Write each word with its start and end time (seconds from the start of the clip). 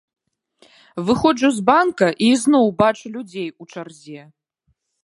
Выходжу 1.09 1.51
з 1.57 1.63
банка 1.69 2.07
і 2.13 2.25
ізноў 2.39 2.65
бачу 2.83 3.13
людзей 3.19 3.49
у 3.51 3.63
чарзе. 3.73 4.21